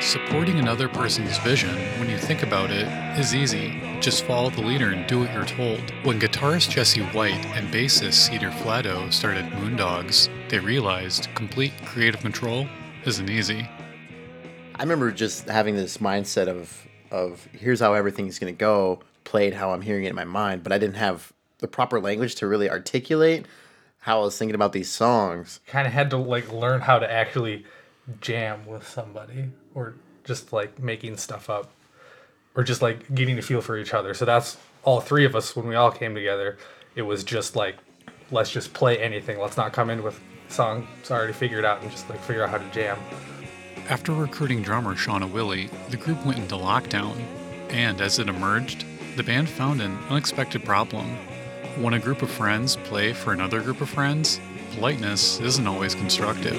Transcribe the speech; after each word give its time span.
Supporting 0.00 0.58
another 0.58 0.88
person's 0.88 1.38
vision, 1.38 1.74
when 1.98 2.10
you 2.10 2.18
think 2.18 2.42
about 2.42 2.70
it, 2.70 2.86
is 3.18 3.34
easy. 3.34 3.80
Just 4.00 4.24
follow 4.24 4.50
the 4.50 4.60
leader 4.60 4.90
and 4.90 5.06
do 5.06 5.20
what 5.20 5.32
you're 5.32 5.46
told. 5.46 5.80
When 6.04 6.20
guitarist 6.20 6.68
Jesse 6.68 7.00
White 7.00 7.44
and 7.56 7.72
bassist 7.72 8.12
Cedar 8.12 8.50
Flatto 8.50 9.10
started 9.10 9.46
Moondogs, 9.52 10.28
they 10.50 10.58
realized 10.58 11.28
complete 11.34 11.72
creative 11.86 12.20
control 12.20 12.66
isn't 13.06 13.30
easy. 13.30 13.68
I 14.74 14.82
remember 14.82 15.10
just 15.10 15.48
having 15.48 15.76
this 15.76 15.96
mindset 15.96 16.46
of 16.46 16.86
of 17.10 17.48
here's 17.52 17.80
how 17.80 17.94
everything's 17.94 18.38
gonna 18.38 18.52
go, 18.52 19.00
played 19.24 19.54
how 19.54 19.70
I'm 19.70 19.80
hearing 19.80 20.04
it 20.04 20.10
in 20.10 20.16
my 20.16 20.24
mind, 20.24 20.62
but 20.62 20.72
I 20.72 20.78
didn't 20.78 20.96
have 20.96 21.32
the 21.58 21.68
proper 21.68 22.00
language 22.00 22.34
to 22.36 22.46
really 22.46 22.68
articulate 22.68 23.46
how 24.00 24.20
I 24.20 24.24
was 24.24 24.36
thinking 24.36 24.54
about 24.54 24.72
these 24.72 24.90
songs. 24.90 25.60
Kind 25.66 25.86
of 25.86 25.92
had 25.94 26.10
to 26.10 26.18
like 26.18 26.52
learn 26.52 26.82
how 26.82 26.98
to 26.98 27.10
actually 27.10 27.64
jam 28.20 28.66
with 28.66 28.86
somebody 28.86 29.50
or 29.74 29.94
just 30.24 30.52
like 30.52 30.78
making 30.78 31.16
stuff 31.16 31.48
up 31.50 31.70
or 32.54 32.62
just 32.64 32.82
like 32.82 33.14
getting 33.14 33.38
a 33.38 33.42
feel 33.42 33.60
for 33.60 33.76
each 33.76 33.94
other. 33.94 34.14
So 34.14 34.24
that's 34.24 34.56
all 34.82 35.00
three 35.00 35.24
of 35.24 35.36
us 35.36 35.54
when 35.54 35.66
we 35.66 35.74
all 35.74 35.90
came 35.90 36.14
together. 36.14 36.58
It 36.94 37.02
was 37.02 37.24
just 37.24 37.56
like 37.56 37.76
let's 38.30 38.50
just 38.50 38.72
play 38.72 38.98
anything. 38.98 39.38
Let's 39.38 39.56
not 39.56 39.72
come 39.72 39.90
in 39.90 40.02
with 40.02 40.20
songs 40.48 40.86
already 41.10 41.32
figured 41.32 41.64
out 41.64 41.82
and 41.82 41.90
just 41.90 42.08
like 42.08 42.20
figure 42.20 42.44
out 42.44 42.50
how 42.50 42.58
to 42.58 42.70
jam. 42.70 42.98
After 43.88 44.12
recruiting 44.12 44.62
drummer 44.62 44.94
Shauna 44.94 45.30
Willie, 45.30 45.70
the 45.90 45.96
group 45.96 46.24
went 46.26 46.38
into 46.38 46.56
lockdown, 46.56 47.16
and 47.70 48.00
as 48.00 48.18
it 48.18 48.28
emerged, 48.28 48.84
the 49.16 49.22
band 49.22 49.48
found 49.48 49.80
an 49.80 49.96
unexpected 50.08 50.64
problem. 50.64 51.16
When 51.76 51.92
a 51.94 51.98
group 51.98 52.22
of 52.22 52.30
friends 52.30 52.76
play 52.76 53.12
for 53.12 53.32
another 53.32 53.60
group 53.60 53.80
of 53.80 53.88
friends, 53.90 54.40
politeness 54.74 55.40
isn't 55.40 55.66
always 55.66 55.94
constructive. 55.94 56.58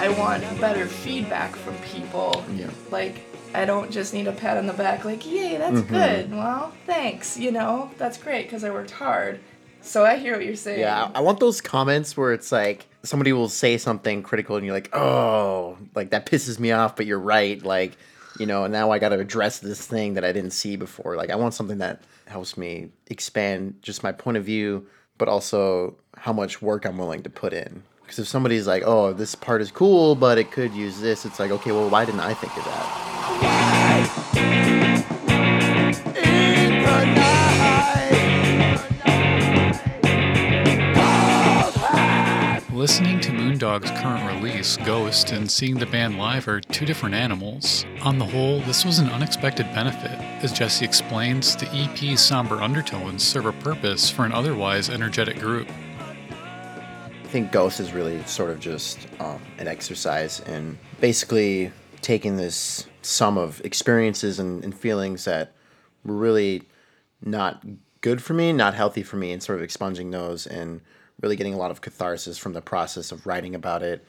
I 0.00 0.08
want 0.18 0.42
better 0.60 0.86
feedback 0.86 1.54
from 1.54 1.76
people. 1.78 2.44
Yeah. 2.56 2.70
Like, 2.90 3.22
I 3.54 3.64
don't 3.64 3.90
just 3.90 4.12
need 4.14 4.26
a 4.26 4.32
pat 4.32 4.56
on 4.56 4.66
the 4.66 4.72
back, 4.72 5.04
like, 5.04 5.24
yay, 5.30 5.56
that's 5.58 5.76
Mm-hmm. 5.76 5.94
good. 5.94 6.32
Well, 6.32 6.72
thanks. 6.86 7.38
You 7.38 7.52
know, 7.52 7.90
that's 7.98 8.18
great 8.18 8.44
because 8.44 8.64
I 8.64 8.70
worked 8.70 8.90
hard. 8.90 9.40
So 9.80 10.04
I 10.04 10.16
hear 10.16 10.36
what 10.36 10.44
you're 10.44 10.56
saying. 10.56 10.80
Yeah, 10.80 11.10
I 11.14 11.18
I 11.18 11.20
want 11.20 11.40
those 11.40 11.60
comments 11.60 12.16
where 12.16 12.32
it's 12.32 12.50
like 12.52 12.86
somebody 13.02 13.32
will 13.32 13.48
say 13.48 13.78
something 13.78 14.22
critical 14.22 14.56
and 14.56 14.64
you're 14.64 14.74
like, 14.74 14.94
oh, 14.94 15.78
like 15.94 16.10
that 16.10 16.26
pisses 16.26 16.58
me 16.58 16.72
off, 16.72 16.96
but 16.96 17.06
you're 17.06 17.18
right. 17.18 17.62
Like, 17.62 17.96
you 18.38 18.46
know, 18.46 18.64
and 18.64 18.72
now 18.72 18.90
I 18.90 18.98
got 18.98 19.10
to 19.10 19.18
address 19.18 19.58
this 19.58 19.86
thing 19.86 20.14
that 20.14 20.24
I 20.24 20.32
didn't 20.32 20.52
see 20.52 20.76
before. 20.76 21.16
Like, 21.16 21.30
I 21.30 21.36
want 21.36 21.54
something 21.54 21.78
that 21.78 22.02
helps 22.26 22.56
me 22.56 22.90
expand 23.08 23.76
just 23.82 24.02
my 24.02 24.12
point 24.12 24.36
of 24.36 24.44
view, 24.44 24.86
but 25.18 25.28
also 25.28 25.96
how 26.16 26.32
much 26.32 26.62
work 26.62 26.84
I'm 26.84 26.98
willing 26.98 27.22
to 27.24 27.30
put 27.30 27.52
in. 27.52 27.82
Because 28.02 28.18
if 28.18 28.28
somebody's 28.28 28.66
like, 28.66 28.82
oh, 28.86 29.12
this 29.12 29.34
part 29.34 29.62
is 29.62 29.70
cool, 29.70 30.14
but 30.14 30.38
it 30.38 30.50
could 30.50 30.72
use 30.72 31.00
this, 31.00 31.24
it's 31.24 31.38
like, 31.40 31.50
okay, 31.50 31.72
well, 31.72 31.88
why 31.88 32.04
didn't 32.04 32.20
I 32.20 32.34
think 32.34 32.56
of 32.56 32.64
that? 32.64 34.21
Listening 42.82 43.20
to 43.20 43.30
Moondog's 43.30 43.92
current 44.02 44.42
release, 44.42 44.76
Ghost, 44.78 45.30
and 45.30 45.48
seeing 45.48 45.78
the 45.78 45.86
band 45.86 46.18
live 46.18 46.48
are 46.48 46.60
two 46.60 46.84
different 46.84 47.14
animals. 47.14 47.86
On 48.02 48.18
the 48.18 48.24
whole, 48.24 48.58
this 48.62 48.84
was 48.84 48.98
an 48.98 49.08
unexpected 49.08 49.66
benefit. 49.66 50.10
As 50.42 50.52
Jesse 50.52 50.84
explains, 50.84 51.54
the 51.54 51.68
EP's 51.72 52.20
somber 52.20 52.56
undertones 52.56 53.22
serve 53.22 53.46
a 53.46 53.52
purpose 53.52 54.10
for 54.10 54.24
an 54.24 54.32
otherwise 54.32 54.90
energetic 54.90 55.38
group. 55.38 55.68
I 56.28 57.26
think 57.28 57.52
Ghost 57.52 57.78
is 57.78 57.92
really 57.92 58.20
sort 58.24 58.50
of 58.50 58.58
just 58.58 59.06
um, 59.20 59.40
an 59.58 59.68
exercise 59.68 60.40
in 60.40 60.76
basically 61.00 61.70
taking 62.00 62.36
this 62.36 62.88
sum 63.02 63.38
of 63.38 63.64
experiences 63.64 64.40
and, 64.40 64.64
and 64.64 64.74
feelings 64.74 65.24
that 65.26 65.52
were 66.04 66.16
really 66.16 66.64
not 67.24 67.64
good 68.00 68.20
for 68.20 68.34
me, 68.34 68.52
not 68.52 68.74
healthy 68.74 69.04
for 69.04 69.18
me, 69.18 69.30
and 69.30 69.40
sort 69.40 69.56
of 69.56 69.62
expunging 69.62 70.10
those 70.10 70.48
and 70.48 70.80
really 71.20 71.36
getting 71.36 71.54
a 71.54 71.58
lot 71.58 71.70
of 71.70 71.80
catharsis 71.80 72.38
from 72.38 72.52
the 72.52 72.60
process 72.60 73.12
of 73.12 73.26
writing 73.26 73.54
about 73.54 73.82
it 73.82 74.04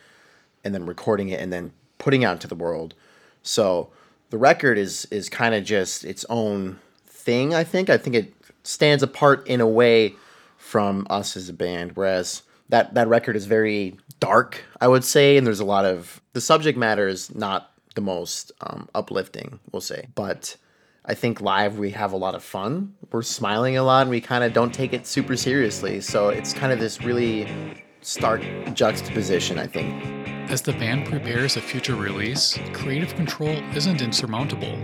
and 0.64 0.74
then 0.74 0.86
recording 0.86 1.30
it 1.30 1.40
and 1.40 1.52
then 1.52 1.72
putting 1.98 2.24
out 2.24 2.34
into 2.34 2.48
the 2.48 2.56
world. 2.56 2.96
So 3.44 3.92
the 4.30 4.38
record 4.38 4.78
is 4.78 5.06
is 5.12 5.30
kind 5.30 5.54
of 5.54 5.64
just 5.64 6.04
its 6.06 6.26
own 6.30 6.80
thing. 7.06 7.54
I 7.54 7.64
think. 7.64 7.90
I 7.90 7.98
think 7.98 8.16
it 8.16 8.34
stands 8.64 9.04
apart 9.04 9.46
in 9.48 9.62
a 9.62 9.68
way 9.68 10.16
from 10.58 11.06
us 11.10 11.38
as 11.38 11.50
a 11.50 11.54
band. 11.54 11.92
Whereas 11.96 12.44
that 12.70 12.94
that 12.94 13.08
record 13.08 13.36
is 13.36 13.46
very 13.46 13.98
dark, 14.20 14.64
I 14.82 14.88
would 14.88 15.04
say, 15.04 15.38
and 15.38 15.46
there's 15.46 15.60
a 15.60 15.66
lot 15.66 15.86
of 15.86 16.22
the 16.34 16.42
subject 16.42 16.78
matter 16.78 17.08
is 17.08 17.34
not 17.36 17.72
the 17.96 18.02
most 18.02 18.52
um, 18.62 18.90
uplifting, 18.96 19.60
we'll 19.72 19.82
say, 19.82 20.08
but. 20.16 20.58
I 21.06 21.16
think 21.16 21.42
live 21.42 21.80
we 21.80 21.92
have 21.92 22.14
a 22.14 22.18
lot 22.18 22.34
of 22.34 22.42
fun. 22.42 22.96
We're 23.12 23.24
smiling 23.24 23.76
a 23.76 23.84
lot 23.84 24.04
and 24.04 24.10
we 24.10 24.22
kind 24.22 24.42
of 24.42 24.54
don't 24.54 24.74
take 24.74 24.94
it 24.94 25.06
super 25.06 25.36
seriously. 25.36 26.00
So 26.00 26.30
it's 26.30 26.54
kind 26.54 26.72
of 26.72 26.80
this 26.80 27.02
really 27.02 27.76
stark 28.00 28.42
juxtaposition, 28.74 29.60
I 29.60 29.68
think. 29.68 30.02
As 30.50 30.62
the 30.62 30.72
band 30.72 31.06
prepares 31.06 31.58
a 31.58 31.62
future 31.62 31.96
release, 31.96 32.58
creative 32.72 33.14
control 33.16 33.54
isn't 33.76 34.02
insurmountable. 34.02 34.78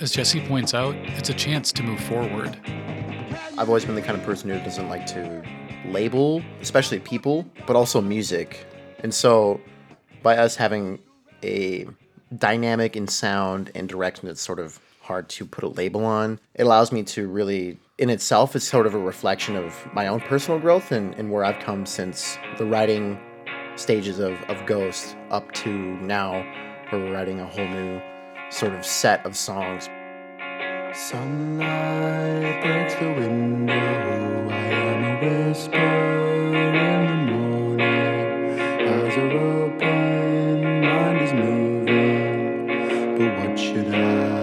As 0.00 0.10
Jesse 0.10 0.40
points 0.48 0.74
out, 0.74 0.96
it's 0.96 1.28
a 1.28 1.34
chance 1.34 1.70
to 1.74 1.84
move 1.84 2.00
forward. 2.00 2.58
I've 3.56 3.68
always 3.68 3.84
been 3.84 3.94
the 3.94 4.02
kind 4.02 4.18
of 4.18 4.24
person 4.24 4.50
who 4.50 4.58
doesn't 4.64 4.88
like 4.88 5.06
to 5.06 5.44
label, 5.86 6.42
especially 6.60 6.98
people, 6.98 7.46
but 7.68 7.76
also 7.76 8.00
music. 8.00 8.66
And 8.98 9.14
so, 9.14 9.60
by 10.24 10.38
us 10.38 10.56
having 10.56 10.98
a 11.44 11.86
dynamic 12.36 12.96
in 12.96 13.06
sound 13.06 13.70
and 13.76 13.88
direction 13.88 14.26
that's 14.26 14.40
sort 14.40 14.58
of 14.58 14.80
hard 15.12 15.28
to 15.28 15.44
put 15.44 15.62
a 15.62 15.68
label 15.68 16.06
on. 16.06 16.40
It 16.54 16.62
allows 16.62 16.90
me 16.90 17.02
to 17.02 17.28
really, 17.28 17.78
in 17.98 18.08
itself, 18.08 18.56
is 18.56 18.66
sort 18.66 18.86
of 18.86 18.94
a 18.94 18.98
reflection 18.98 19.56
of 19.56 19.86
my 19.92 20.06
own 20.06 20.20
personal 20.20 20.58
growth 20.58 20.90
and, 20.90 21.14
and 21.16 21.30
where 21.30 21.44
I've 21.44 21.62
come 21.62 21.84
since 21.84 22.38
the 22.56 22.64
writing 22.64 23.20
stages 23.76 24.18
of, 24.18 24.40
of 24.48 24.64
Ghost 24.64 25.14
up 25.30 25.52
to 25.52 25.70
now, 25.70 26.32
where 26.88 27.02
we're 27.02 27.12
writing 27.12 27.40
a 27.40 27.46
whole 27.46 27.68
new 27.68 28.00
sort 28.50 28.72
of 28.72 28.86
set 28.86 29.26
of 29.26 29.36
songs. 29.36 29.90
Sunlight 30.94 32.62
breaks 32.62 32.94
the 32.94 33.12
window. 33.12 34.48
I 34.48 34.64
am 34.88 35.04
a 35.04 35.14
whisper 35.20 35.76
in 36.56 37.06
the 37.06 37.16
morning. 37.32 38.60
Eyes 38.88 39.16
are 39.18 39.30
open, 39.60 40.80
mind 40.80 41.20
is 41.20 41.32
moving. 41.34 42.66
But 43.18 43.32
what 43.46 43.58
should 43.58 43.94
I? 43.94 44.41